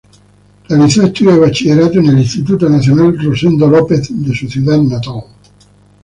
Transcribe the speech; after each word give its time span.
Realizó 0.67 1.03
estudios 1.03 1.35
de 1.35 1.39
Bachillerato 1.41 1.99
en 1.99 2.07
el 2.07 2.17
Instituto 2.21 2.67
Nacional 2.67 3.15
"Rosendo 3.23 3.67
López" 3.69 4.09
de 4.09 4.35
su 4.35 4.49
ciudad 4.49 4.79
natal. 4.79 5.21